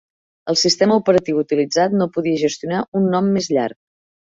[0.53, 3.81] El sistema operatiu utilitzat no podia gestionar un nom més llarg.